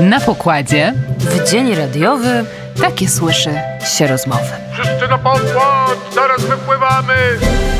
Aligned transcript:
Na 0.00 0.20
pokładzie 0.20 0.94
W 1.18 1.50
dzień 1.50 1.74
radiowy 1.74 2.44
takie 2.80 3.08
słyszy 3.08 3.50
się 3.96 4.06
rozmowy. 4.06 4.44
Wszyscy 4.72 5.08
na 5.08 5.18
pokład, 5.18 5.98
zaraz 6.14 6.44
wypływamy! 6.44 7.14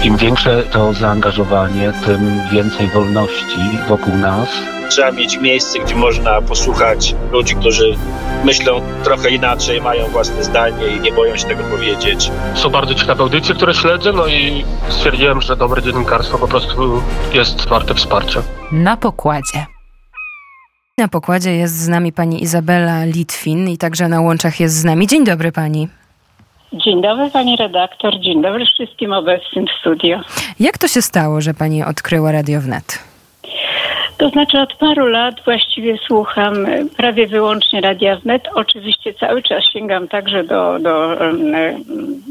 Im 0.05 0.17
większe 0.17 0.63
to 0.63 0.93
zaangażowanie, 0.93 1.93
tym 2.07 2.41
więcej 2.53 2.87
wolności 2.87 3.79
wokół 3.89 4.17
nas. 4.17 4.49
Trzeba 4.91 5.13
mieć 5.13 5.41
miejsce, 5.41 5.79
gdzie 5.79 5.95
można 5.95 6.43
posłuchać 6.43 7.15
ludzi, 7.33 7.55
którzy 7.57 7.97
myślą 8.45 8.81
trochę 9.05 9.31
inaczej, 9.31 9.81
mają 9.81 10.07
własne 10.07 10.45
zdanie 10.45 10.87
i 10.87 11.01
nie 11.01 11.13
boją 11.13 11.37
się 11.37 11.47
tego 11.49 11.65
powiedzieć. 11.65 12.31
Są 12.55 12.71
bardzo 12.71 12.95
ciekawe 12.95 13.23
audycje, 13.23 13.55
które 13.55 13.75
śledzę, 13.75 14.13
no 14.13 14.27
i 14.27 14.65
stwierdziłem, 14.89 15.41
że 15.43 15.57
dobre 15.57 15.83
dziennikarstwo 15.83 16.39
po 16.39 16.49
prostu 16.49 17.03
jest 17.33 17.69
warte 17.69 17.95
wsparcia. 17.95 18.43
Na 18.73 18.97
pokładzie. 18.97 19.78
Na 20.99 21.09
pokładzie 21.09 21.51
jest 21.51 21.75
z 21.75 21.89
nami 21.89 22.13
pani 22.13 22.43
Izabela 22.43 23.05
Litwin 23.05 23.69
i 23.69 23.79
także 23.79 24.09
na 24.09 24.21
łączach 24.21 24.61
jest 24.61 24.75
z 24.75 24.85
nami. 24.85 25.07
Dzień 25.07 25.25
dobry 25.25 25.53
pani. 25.53 25.89
Dzień 26.73 27.03
dobry 27.03 27.31
pani 27.31 27.57
redaktor, 27.57 28.21
dzień 28.21 28.43
dobry 28.43 28.67
wszystkim 28.67 29.13
obecnym 29.13 29.67
w 29.67 29.81
studio. 29.81 30.21
Jak 30.61 30.79
to 30.79 30.89
się 30.89 31.03
stało, 31.03 31.41
że 31.41 31.55
pani 31.55 31.85
odkryła 31.85 32.33
Radio 32.33 32.61
Wnet? 32.61 32.99
To 34.17 34.29
znaczy 34.29 34.59
od 34.59 34.75
paru 34.75 35.07
lat 35.07 35.35
właściwie 35.45 35.99
słucham 36.07 36.55
prawie 36.97 37.27
wyłącznie 37.27 37.81
Radia 37.81 38.17
Wnet. 38.17 38.43
Oczywiście 38.55 39.15
cały 39.15 39.43
czas 39.43 39.65
sięgam 39.73 40.09
także 40.09 40.45
do, 40.45 40.79
do 40.79 41.17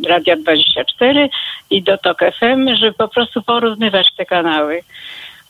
Radia 0.07 0.35
24 0.35 1.29
i 1.69 1.83
do 1.83 1.97
TOK 1.97 2.19
FM, 2.39 2.75
żeby 2.75 2.93
po 2.93 3.07
prostu 3.07 3.41
porównywać 3.41 4.07
te 4.17 4.25
kanały. 4.25 4.81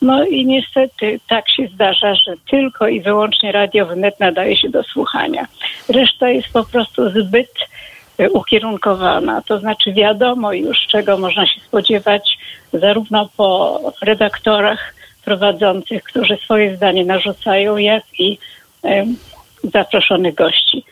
No 0.02 0.26
i 0.26 0.46
niestety 0.46 1.20
tak 1.28 1.50
się 1.50 1.68
zdarza, 1.74 2.16
że 2.16 2.34
tylko 2.50 2.88
i 2.88 3.02
wyłącznie 3.02 3.52
Radio 3.52 3.86
Wnet 3.86 4.20
nadaje 4.20 4.58
się 4.58 4.70
do 4.70 4.84
słuchania. 4.84 5.48
Reszta 5.90 6.30
jest 6.30 6.50
po 6.54 6.64
prostu 6.64 7.10
zbyt 7.10 7.52
e, 8.18 8.30
ukierunkowana. 8.30 9.42
To 9.42 9.60
znaczy 9.60 9.94
wiadomo 9.94 10.54
już, 10.54 10.88
czego 10.88 11.18
można 11.18 11.48
się 11.48 11.62
spodziewać 11.62 12.38
zarówno 12.74 13.30
po 13.38 13.80
redaktorach 14.02 14.94
prowadzących, 15.26 16.04
którzy 16.04 16.38
swoje 16.38 16.76
zdanie 16.76 17.06
narzucają, 17.06 17.78
jak 17.78 18.04
i 18.20 18.38
zaproszonych 19.64 20.36
gości. 20.36 20.84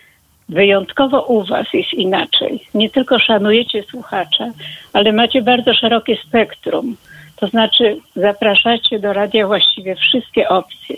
Wyjątkowo 0.50 1.22
u 1.22 1.44
Was 1.44 1.68
jest 1.74 1.94
inaczej. 1.94 2.68
Nie 2.74 2.90
tylko 2.90 3.20
szanujecie 3.20 3.84
słuchacza, 3.84 4.52
ale 4.94 5.12
macie 5.12 5.42
bardzo 5.42 5.74
szerokie 5.74 6.18
spektrum. 6.28 6.96
To 7.36 7.48
znaczy 7.48 7.98
zapraszacie 8.16 9.00
do 9.00 9.14
radia 9.14 9.48
właściwie 9.48 9.96
wszystkie 9.96 10.50
opcje. 10.50 10.96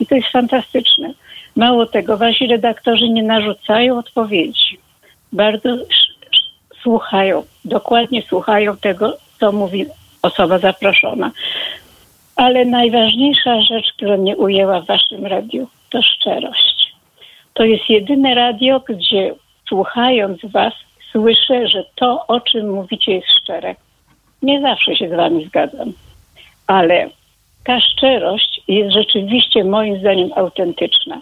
I 0.00 0.06
to 0.06 0.14
jest 0.14 0.28
fantastyczne. 0.28 1.12
Mało 1.56 1.86
tego, 1.86 2.16
wasi 2.16 2.46
redaktorzy 2.46 3.08
nie 3.08 3.22
narzucają 3.22 3.98
odpowiedzi. 3.98 4.78
Bardzo 5.32 5.76
słuchają, 6.82 7.42
dokładnie 7.64 8.22
słuchają 8.22 8.76
tego, 8.76 9.16
co 9.40 9.52
mówi 9.52 9.86
osoba 10.22 10.58
zaproszona. 10.58 11.30
Ale 12.36 12.64
najważniejsza 12.64 13.60
rzecz, 13.60 13.92
która 13.92 14.16
mnie 14.16 14.36
ujęła 14.36 14.80
w 14.80 14.86
waszym 14.86 15.26
radiu, 15.26 15.68
to 15.90 16.02
szczerość. 16.02 16.94
To 17.54 17.64
jest 17.64 17.90
jedyne 17.90 18.34
radio, 18.34 18.80
gdzie 18.88 19.34
słuchając 19.68 20.38
was, 20.44 20.72
słyszę, 21.12 21.68
że 21.68 21.84
to, 21.94 22.26
o 22.26 22.40
czym 22.40 22.70
mówicie, 22.70 23.12
jest 23.12 23.28
szczere. 23.42 23.74
Nie 24.42 24.60
zawsze 24.60 24.96
się 24.96 25.08
z 25.08 25.12
wami 25.12 25.44
zgadzam, 25.44 25.92
ale 26.66 27.10
ta 27.64 27.80
szczerość 27.80 28.60
jest 28.68 28.94
rzeczywiście 28.94 29.64
moim 29.64 30.00
zdaniem 30.00 30.30
autentyczna. 30.36 31.20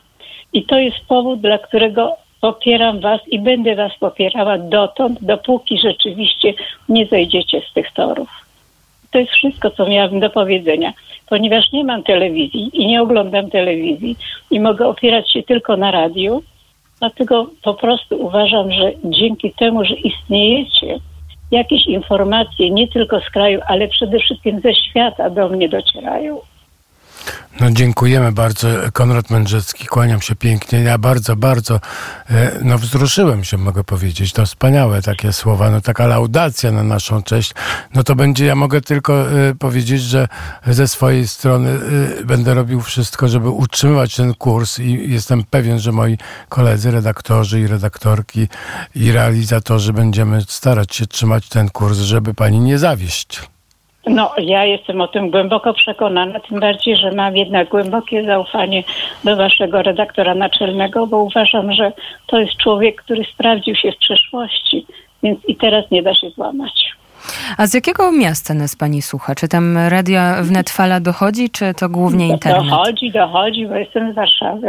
I 0.53 0.65
to 0.65 0.79
jest 0.79 0.97
powód, 1.09 1.41
dla 1.41 1.59
którego 1.59 2.17
popieram 2.41 3.01
was 3.01 3.21
i 3.29 3.39
będę 3.39 3.75
was 3.75 3.93
popierała 4.01 4.59
dotąd, 4.59 5.25
dopóki 5.25 5.79
rzeczywiście 5.79 6.55
nie 6.89 7.07
zejdziecie 7.07 7.63
z 7.71 7.73
tych 7.73 7.93
torów. 7.93 8.29
To 9.11 9.19
jest 9.19 9.33
wszystko, 9.33 9.71
co 9.71 9.89
miałabym 9.89 10.21
do 10.21 10.31
powiedzenia. 10.31 10.93
Ponieważ 11.29 11.73
nie 11.73 11.85
mam 11.85 12.03
telewizji 12.03 12.71
i 12.73 12.87
nie 12.87 13.03
oglądam 13.03 13.51
telewizji 13.51 14.17
i 14.51 14.61
mogę 14.61 14.89
opierać 14.89 15.33
się 15.33 15.43
tylko 15.43 15.77
na 15.77 15.91
radiu, 15.91 16.43
dlatego 16.99 17.47
po 17.63 17.75
prostu 17.75 18.17
uważam, 18.17 18.73
że 18.73 18.93
dzięki 19.05 19.53
temu, 19.53 19.85
że 19.85 19.95
istniejecie, 19.95 20.99
jakieś 21.51 21.87
informacje 21.87 22.71
nie 22.71 22.89
tylko 22.89 23.21
z 23.21 23.31
kraju, 23.31 23.61
ale 23.67 23.89
przede 23.89 24.19
wszystkim 24.19 24.61
ze 24.61 24.75
świata 24.75 25.31
do 25.31 25.49
mnie 25.49 25.69
docierają. 25.69 26.41
No 27.61 27.71
dziękujemy 27.71 28.33
bardzo. 28.33 28.69
Konrad 28.93 29.31
Mędrzecki, 29.31 29.87
kłaniam 29.87 30.21
się 30.21 30.37
pięknie. 30.37 30.81
Ja 30.81 30.99
bardzo, 30.99 31.37
bardzo 31.37 31.81
e, 32.31 32.59
no 32.63 32.79
wzruszyłem 32.79 33.45
się, 33.45 33.59
mogę 33.59 33.85
powiedzieć. 33.85 34.33
To 34.33 34.47
wspaniałe 34.47 35.03
takie 35.03 35.33
słowa, 35.33 35.71
no 35.71 35.81
taka 35.81 36.07
laudacja 36.07 36.73
na 36.73 36.83
naszą 36.83 37.23
cześć. 37.23 37.55
No 37.95 38.05
to 38.05 38.15
będzie, 38.15 38.47
ja 38.47 38.55
mogę 38.55 38.81
tylko 38.81 39.31
e, 39.31 39.55
powiedzieć, 39.55 40.03
że 40.03 40.29
ze 40.67 40.89
swojej 40.89 41.29
strony 41.29 41.71
e, 42.21 42.25
będę 42.25 42.55
robił 42.55 42.81
wszystko, 42.81 43.29
żeby 43.29 43.49
utrzymywać 43.49 44.17
ten 44.17 44.35
kurs 44.35 44.79
i 44.79 45.13
jestem 45.13 45.45
pewien, 45.45 45.79
że 45.79 45.93
moi 45.93 46.19
koledzy, 46.49 46.91
redaktorzy 46.91 47.61
i 47.61 47.67
redaktorki 47.67 48.49
i 48.95 49.13
realizatorzy 49.13 49.93
będziemy 49.93 50.43
starać 50.49 50.97
się 50.97 51.07
trzymać 51.07 51.49
ten 51.49 51.71
kurs, 51.71 51.99
żeby 51.99 52.35
pani 52.35 52.61
nie 52.61 52.79
zawieść. 52.79 53.56
No, 54.07 54.33
ja 54.39 54.65
jestem 54.65 55.01
o 55.01 55.09
tym 55.09 55.31
głęboko 55.31 55.75
przekonana, 55.75 56.41
tym 56.41 56.61
bardziej, 56.61 56.97
że 56.97 57.13
mam 57.13 57.37
jednak 57.37 57.69
głębokie 57.69 58.25
zaufanie 58.25 58.85
do 59.25 59.37
waszego 59.37 59.83
redaktora 59.83 60.35
naczelnego, 60.35 61.07
bo 61.07 61.19
uważam, 61.19 61.73
że 61.73 61.93
to 62.27 62.41
jest 62.41 62.57
człowiek, 62.57 63.03
który 63.03 63.25
sprawdził 63.25 63.75
się 63.75 63.93
w 63.93 63.97
przeszłości, 63.97 64.87
więc 65.23 65.45
i 65.49 65.57
teraz 65.57 65.91
nie 65.91 66.03
da 66.03 66.15
się 66.15 66.31
złamać. 66.31 66.97
A 67.59 67.67
z 67.67 67.75
jakiego 67.75 68.13
miasta 68.13 68.55
nas 68.55 68.77
pani 68.77 69.03
słucha? 69.03 69.35
Czy 69.35 69.49
tam 69.49 69.79
radia 69.89 70.43
Wnet 70.43 70.71
Fala 70.71 71.01
dochodzi, 71.01 71.51
czy 71.51 71.75
to 71.75 71.89
głównie 71.89 72.29
internet? 72.29 72.71
Dochodzi, 72.71 73.11
dochodzi, 73.11 73.67
bo 73.67 73.75
jestem 73.75 74.13
z 74.13 74.15
Warszawy. 74.15 74.69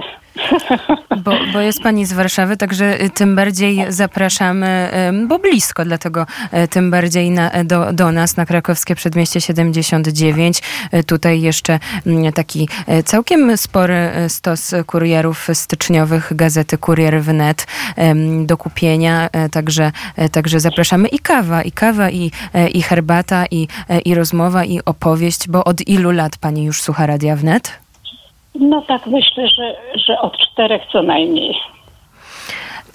Bo, 1.23 1.31
bo 1.53 1.59
jest 1.59 1.81
pani 1.81 2.05
z 2.05 2.13
Warszawy, 2.13 2.57
także 2.57 3.01
y, 3.01 3.09
tym 3.09 3.35
bardziej 3.35 3.85
zapraszamy, 3.89 4.89
bo 5.27 5.39
blisko, 5.39 5.85
dlatego 5.85 6.25
y, 6.63 6.67
tym 6.67 6.91
bardziej 6.91 7.31
na, 7.31 7.51
do, 7.63 7.93
do 7.93 8.11
nas 8.11 8.37
na 8.37 8.45
krakowskie 8.45 8.95
przedmieście 8.95 9.41
79. 9.41 10.61
Y, 10.93 11.03
Tutaj 11.03 11.41
jeszcze 11.41 11.79
mm, 12.05 12.33
taki 12.33 12.69
całkiem 13.05 13.57
spory 13.57 14.11
stos 14.27 14.75
kurierów 14.85 15.47
styczniowych 15.53 16.35
gazety 16.35 16.77
Kurier 16.77 17.21
Wnet 17.21 17.67
do 18.45 18.57
kupienia, 18.57 19.29
także, 19.51 19.91
także 20.31 20.59
zapraszamy 20.59 21.07
i 21.07 21.19
kawa, 21.19 21.61
i 21.61 21.71
kawa, 21.71 22.09
i, 22.09 22.31
i 22.73 22.81
herbata, 22.81 23.45
i, 23.51 23.67
i 24.05 24.15
rozmowa, 24.15 24.65
i 24.65 24.79
opowieść, 24.85 25.47
bo 25.47 25.63
od 25.63 25.87
ilu 25.87 26.11
lat 26.11 26.37
pani 26.37 26.63
już 26.63 26.81
słucha 26.81 27.05
Radia 27.05 27.35
Wnet? 27.35 27.86
No 28.59 28.81
tak 28.81 29.07
myślę, 29.07 29.47
że, 29.47 29.75
że 29.95 30.21
od 30.21 30.37
czterech 30.37 30.81
co 30.91 31.01
najmniej. 31.01 31.55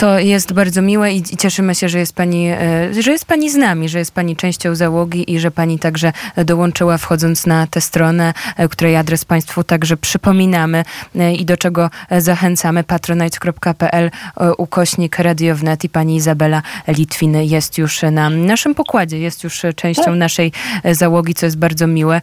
To 0.02 0.18
jest 0.18 0.52
bardzo 0.52 0.82
miłe 0.82 1.12
i, 1.12 1.16
i 1.16 1.36
cieszymy 1.36 1.74
się, 1.74 1.88
że 1.88 1.98
jest, 1.98 2.16
pani, 2.16 2.48
e, 2.48 3.02
że 3.02 3.10
jest 3.10 3.28
Pani 3.28 3.50
z 3.50 3.56
nami, 3.56 3.88
że 3.88 3.98
jest 3.98 4.14
Pani 4.14 4.36
częścią 4.36 4.74
załogi 4.74 5.32
i 5.32 5.38
że 5.38 5.50
Pani 5.50 5.78
także 5.78 6.12
dołączyła 6.36 6.98
wchodząc 6.98 7.46
na 7.46 7.66
tę 7.66 7.80
stronę, 7.80 8.32
e, 8.56 8.68
której 8.68 8.96
adres 8.96 9.24
Państwu 9.24 9.64
także 9.64 9.96
przypominamy 9.96 10.82
e, 11.16 11.32
i 11.34 11.44
do 11.44 11.56
czego 11.56 11.90
zachęcamy. 12.10 12.84
patronite.pl 12.84 14.10
ukośnik 14.58 15.18
radiownet 15.18 15.84
i 15.84 15.88
Pani 15.88 16.16
Izabela 16.16 16.62
Litwin 16.88 17.36
jest 17.36 17.78
już 17.78 18.02
na 18.02 18.30
naszym 18.30 18.74
pokładzie, 18.74 19.19
jest 19.19 19.44
już 19.44 19.62
częścią 19.76 20.04
Tak. 20.04 20.14
naszej 20.14 20.52
załogi, 20.84 21.34
co 21.34 21.46
jest 21.46 21.58
bardzo 21.58 21.86
miłe. 21.86 22.20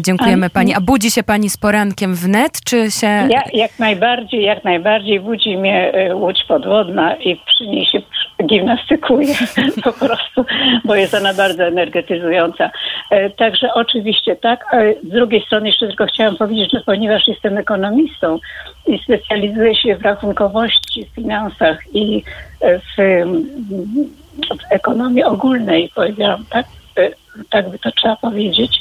Dziękujemy 0.00 0.50
Pani. 0.50 0.74
A 0.74 0.80
budzi 0.80 1.10
się 1.10 1.22
Pani 1.22 1.50
z 1.50 1.56
porankiem 1.56 2.14
wnet, 2.14 2.60
czy 2.64 2.90
się... 2.90 3.06
Ja, 3.06 3.42
jak 3.52 3.78
najbardziej, 3.78 4.42
jak 4.42 4.64
najbardziej 4.64 5.20
budzi 5.20 5.56
mnie 5.56 5.92
łódź 6.14 6.44
podwodna 6.48 7.07
i 7.14 7.36
przy 7.36 7.66
niej 7.66 7.86
się 7.86 8.02
gimnastykuję 8.46 9.34
po 9.84 9.92
prostu, 9.92 10.44
bo 10.84 10.94
jest 10.94 11.14
ona 11.14 11.34
bardzo 11.34 11.64
energetyzująca. 11.64 12.70
E, 13.10 13.30
Także 13.30 13.74
oczywiście 13.74 14.36
tak. 14.36 14.64
Z 15.02 15.08
drugiej 15.08 15.42
strony 15.46 15.66
jeszcze 15.66 15.86
tylko 15.86 16.06
chciałam 16.06 16.36
powiedzieć, 16.36 16.72
że 16.72 16.80
ponieważ 16.80 17.28
jestem 17.28 17.58
ekonomistą 17.58 18.38
i 18.86 18.98
specjalizuję 18.98 19.74
się 19.74 19.96
w 19.96 20.02
rachunkowości, 20.02 21.04
w 21.04 21.14
finansach 21.14 21.78
i 21.94 22.22
e, 22.60 22.78
w, 22.78 22.96
w 24.40 24.72
ekonomii 24.72 25.24
ogólnej, 25.24 25.90
powiedziałam 25.94 26.44
tak, 26.50 26.66
e, 26.98 27.10
tak 27.50 27.70
by 27.70 27.78
to 27.78 27.92
trzeba 27.92 28.16
powiedzieć, 28.16 28.80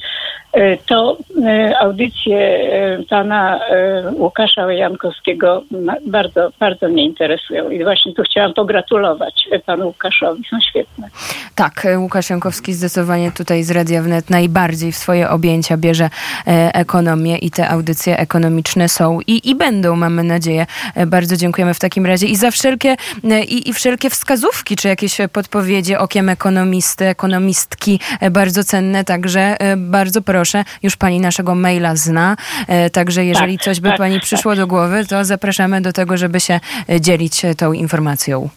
to 0.86 1.18
e, 1.46 1.80
audycje 1.80 2.38
e, 2.38 3.04
pana 3.10 3.60
e, 3.70 4.12
Łukasza 4.12 4.74
Jankowskiego 4.74 5.64
bardzo, 6.08 6.50
bardzo 6.60 6.88
mnie 6.88 7.06
interesują 7.06 7.70
i 7.70 7.84
właśnie 7.84 8.14
tu 8.14 8.24
chciałam 8.24 8.54
pogratulować 8.54 9.48
e, 9.52 9.60
panu 9.60 9.88
Łukaszowi, 9.88 10.44
są 10.50 10.58
świetne. 10.70 11.10
Tak, 11.56 11.86
e, 11.86 12.00
Łukasz 12.00 12.30
Jankowski 12.30 12.74
zdecydowanie 12.74 13.32
tutaj 13.32 13.64
z 13.64 13.72
Radia 13.72 14.02
Wnet 14.02 14.30
najbardziej 14.30 14.92
w 14.92 14.96
swoje 14.96 15.30
objęcia 15.30 15.78
bierze 15.78 16.10
e, 16.48 16.72
ekonomię 16.74 17.38
i 17.38 17.52
te 17.52 17.70
audycje 17.70 18.18
ekonomiczne 18.20 18.90
są 18.90 19.20
i, 19.28 19.50
i 19.50 19.56
będą, 19.56 19.96
mamy 19.96 20.24
nadzieję. 20.24 20.66
E, 20.96 21.06
Bardzo 21.06 21.38
dziękujemy 21.38 21.74
w 21.74 21.80
takim 21.80 22.06
razie 22.06 22.28
i 22.28 22.36
za 22.36 22.52
wszelkie 22.52 22.96
e, 23.24 23.44
i, 23.44 23.70
i 23.70 23.74
wszelkie 23.74 24.10
wskazówki, 24.10 24.76
czy 24.76 24.88
jakieś 24.88 25.22
e, 25.22 25.28
podpowiedzi 25.28 25.96
okiem 25.96 26.30
ekonomisty, 26.30 27.06
ekonomistki, 27.06 28.00
e, 28.20 28.32
bardzo 28.32 28.64
cenne, 28.64 29.04
także 29.04 29.42
e, 29.60 29.78
bardzo 29.78 30.22
proszę, 30.22 30.47
już 30.84 30.96
pani 30.96 31.20
naszego 31.20 31.56
maila 31.56 31.96
zna, 31.96 32.38
e, 32.68 32.90
także 32.90 33.26
jeżeli 33.26 33.58
Tak, 33.58 33.66
coś 33.66 33.80
by 33.80 33.90
tak, 33.90 33.98
pani 33.98 34.16
tak. 34.16 34.24
przyszło 34.24 34.56
do 34.56 34.68
głowy, 34.68 35.06
to 35.06 35.26
zapraszamy 35.26 35.82
do 35.82 35.94
tego, 35.94 36.18
żeby 36.18 36.40
się 36.40 36.60
e, 36.90 37.02
dzielić 37.02 37.46
e, 37.46 37.56
tą 37.56 37.74
informacją. 37.74 38.50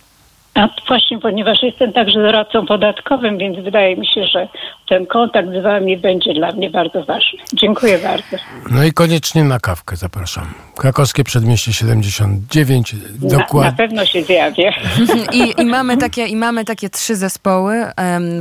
A 0.60 0.68
właśnie, 0.88 1.18
ponieważ 1.18 1.62
jestem 1.62 1.92
także 1.92 2.22
doradcą 2.22 2.66
podatkowym, 2.66 3.38
więc 3.38 3.58
wydaje 3.64 3.96
mi 3.96 4.06
się, 4.06 4.24
że 4.24 4.48
ten 4.88 5.06
kontakt 5.06 5.48
z 5.48 5.62
wami 5.62 5.96
będzie 5.96 6.34
dla 6.34 6.52
mnie 6.52 6.70
bardzo 6.70 7.04
ważny. 7.04 7.38
Dziękuję 7.52 7.98
bardzo. 7.98 8.36
No 8.70 8.84
i 8.84 8.92
koniecznie 8.92 9.44
na 9.44 9.60
kawkę 9.60 9.96
zapraszam. 9.96 10.44
Krakowskie 10.76 11.24
Przedmieście 11.24 11.72
79, 11.72 12.92
Na, 12.92 12.98
na 13.28 13.38
dokładnie. 13.38 13.76
pewno 13.76 14.06
się 14.06 14.22
zjawię. 14.22 14.72
I, 15.32 15.62
i, 15.62 15.64
mamy 15.64 15.96
takie, 15.96 16.26
I 16.26 16.36
mamy 16.36 16.64
takie 16.64 16.90
trzy 16.90 17.16
zespoły. 17.16 17.84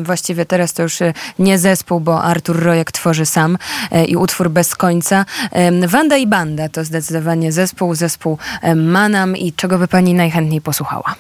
Właściwie 0.02 0.46
teraz 0.46 0.74
to 0.74 0.84
już 0.84 1.02
e, 1.02 1.14
nie 1.40 1.58
zespół, 1.58 2.00
bo 2.00 2.22
Artur 2.24 2.64
Rojek 2.64 2.92
tworzy 2.92 3.26
sam 3.26 3.58
e, 3.92 4.06
i 4.06 4.16
utwór 4.16 4.50
bez 4.50 4.76
końca. 4.76 5.26
Wanda 5.88 6.18
i 6.18 6.28
Banda 6.28 6.70
to 6.70 6.84
zdecydowanie 6.84 7.52
zespół, 7.52 7.96
zespół 7.96 8.38
Manam 8.76 9.38
i 9.38 9.54
czego 9.54 9.78
by 9.78 9.88
pani 9.88 10.14
najchętniej 10.14 10.62
posłuchała? 10.62 11.16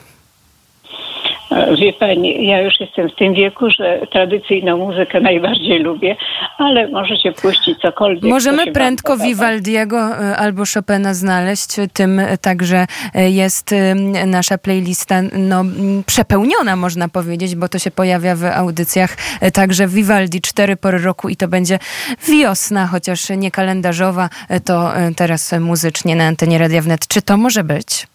E, 1.59 1.75
Wie 1.75 1.93
pani, 1.93 2.47
ja 2.47 2.61
już 2.61 2.79
jestem 2.79 3.09
w 3.09 3.15
tym 3.15 3.33
wieku, 3.33 3.69
że 3.69 3.99
tradycyjną 4.11 4.77
muzykę 4.77 5.19
najbardziej 5.19 5.79
lubię, 5.79 6.15
ale 6.57 6.87
możecie 6.87 7.31
puścić 7.31 7.79
cokolwiek. 7.79 8.21
co 8.21 8.27
Możemy 8.27 8.65
wam 8.65 8.73
prędko. 8.73 9.17
Vivaldiego 9.17 9.97
e, 9.97 10.37
albo 10.37 10.63
Chopina 10.73 11.13
znaleźć. 11.13 11.67
Tym 11.93 12.21
także 12.41 12.85
e, 13.15 13.29
jest 13.29 13.73
e, 13.73 13.95
nasza 14.25 14.57
playlista 14.57 15.21
no, 15.33 15.63
przepełniona, 16.05 16.75
można 16.75 17.09
powiedzieć, 17.09 17.55
bo 17.55 17.69
to 17.69 17.79
się 17.79 17.91
pojawia 17.91 18.35
w 18.35 18.43
audycjach. 18.45 19.17
E, 19.41 19.51
Także 19.51 19.87
Vivaldi, 19.87 20.41
cztery 20.41 20.75
pory 20.75 20.97
roku 20.97 21.29
i 21.29 21.35
to 21.35 21.47
będzie 21.47 21.79
wiosna, 22.27 22.87
chociaż 22.87 23.29
nie 23.29 23.51
kalendarzowa, 23.51 24.29
e, 24.49 24.59
to 24.59 24.95
e, 24.95 25.11
teraz 25.15 25.51
muzycznie 25.59 26.15
na 26.15 26.23
antenie 26.23 26.57
Radia 26.57 26.81
Wnet. 26.81 27.07
Czy 27.07 27.21
to 27.21 27.37
może 27.37 27.63
być? 27.63 28.07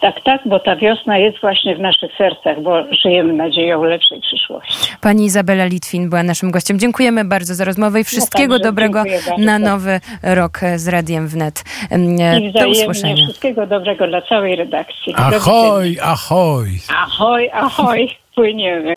Tak, 0.00 0.14
tak, 0.24 0.40
bo 0.46 0.60
ta 0.60 0.76
wiosna 0.76 1.18
jest 1.18 1.40
właśnie 1.40 1.76
w 1.76 1.80
naszych 1.80 2.10
sercach, 2.18 2.62
bo 2.62 2.84
żyjemy 3.02 3.32
nadzieją 3.32 3.84
lepszej 3.84 4.20
przyszłości. 4.20 4.92
Pani 5.00 5.24
Izabela 5.24 5.64
Litwin 5.64 6.10
była 6.10 6.22
naszym 6.22 6.50
gościem. 6.50 6.78
Dziękujemy 6.78 7.24
bardzo 7.24 7.54
za 7.54 7.64
rozmowę 7.64 8.00
i 8.00 8.04
wszystkiego 8.04 8.54
także 8.54 8.68
dobrego 8.68 9.04
na 9.38 9.58
nowy 9.58 10.00
rok 10.22 10.60
z 10.76 10.88
Radiem 10.88 11.28
Wnet. 11.28 11.64
E, 11.90 12.40
I 12.40 12.52
Do 12.52 12.68
usłyszenia. 12.68 13.16
wszystkiego 13.16 13.66
dobrego 13.66 14.06
dla 14.06 14.22
całej 14.22 14.56
redakcji. 14.56 15.14
Ahoj, 15.16 15.98
ahoj. 16.02 16.68
Ahoj, 16.96 17.50
ahoj, 17.52 18.16
płyniemy. 18.34 18.94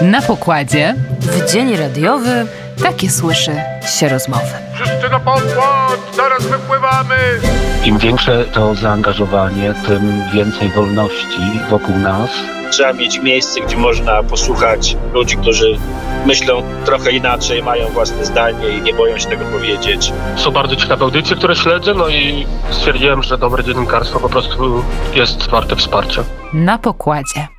Na 0.00 0.22
pokładzie 0.22 0.94
W 1.20 1.52
dzień 1.52 1.76
radiowy 1.76 2.46
takie 2.82 3.10
słyszy 3.10 3.56
się 3.98 4.08
rozmowy. 4.08 4.52
Wszyscy 4.74 5.08
na 5.10 5.20
pokład, 5.20 5.98
zaraz 6.16 6.46
wypływamy! 6.46 7.16
Im 7.84 7.98
większe 7.98 8.44
to 8.44 8.74
zaangażowanie, 8.74 9.74
tym 9.86 10.22
więcej 10.34 10.68
wolności 10.68 11.60
wokół 11.70 11.98
nas. 11.98 12.30
Trzeba 12.70 12.92
mieć 12.92 13.18
miejsce, 13.22 13.60
gdzie 13.60 13.76
można 13.76 14.22
posłuchać 14.22 14.96
ludzi, 15.12 15.36
którzy 15.36 15.78
myślą 16.26 16.62
trochę 16.84 17.12
inaczej, 17.12 17.62
mają 17.62 17.88
własne 17.88 18.24
zdanie 18.24 18.68
i 18.68 18.82
nie 18.82 18.94
boją 18.94 19.18
się 19.18 19.26
tego 19.26 19.44
powiedzieć. 19.44 20.12
Są 20.36 20.50
bardzo 20.50 20.76
ciekawe 20.76 21.04
audycje, 21.04 21.36
które 21.36 21.56
śledzę, 21.56 21.94
no 21.94 22.08
i 22.08 22.46
stwierdziłem, 22.70 23.22
że 23.22 23.38
dobre 23.38 23.64
dziennikarstwo 23.64 24.20
po 24.20 24.28
prostu 24.28 24.84
jest 25.14 25.48
warte 25.50 25.76
wsparcia. 25.76 26.24
Na 26.52 26.78
pokładzie. 26.78 27.55